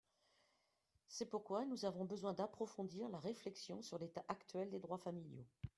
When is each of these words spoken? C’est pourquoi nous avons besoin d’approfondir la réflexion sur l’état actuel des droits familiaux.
C’est 1.09 1.29
pourquoi 1.29 1.63
nous 1.63 1.85
avons 1.85 2.05
besoin 2.05 2.33
d’approfondir 2.33 3.07
la 3.09 3.19
réflexion 3.19 3.83
sur 3.83 3.99
l’état 3.99 4.25
actuel 4.29 4.71
des 4.71 4.79
droits 4.79 4.97
familiaux. 4.97 5.45